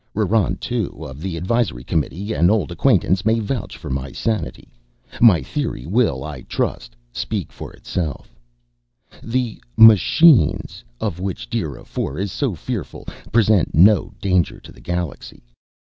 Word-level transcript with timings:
RRON 0.15 0.57
II 0.71 0.87
of 1.07 1.21
the 1.21 1.37
Advisory 1.37 1.83
Committee, 1.83 2.33
an 2.33 2.49
old 2.49 2.71
acquaintance, 2.71 3.23
may 3.23 3.37
vouch 3.39 3.77
for 3.77 3.91
my 3.91 4.11
sanity. 4.11 4.67
My 5.21 5.43
theory 5.43 5.85
will, 5.85 6.23
I 6.23 6.41
trust, 6.41 6.95
speak 7.13 7.51
for 7.51 7.71
itself. 7.73 8.35
The 9.21 9.61
"Machines" 9.77 10.83
of 10.99 11.19
which 11.19 11.51
DIRA 11.51 11.81
IV 11.81 12.17
is 12.17 12.31
so 12.31 12.55
fearful 12.55 13.05
present 13.31 13.75
no 13.75 14.11
danger 14.19 14.59
to 14.61 14.71
the 14.71 14.81
galaxy. 14.81 15.43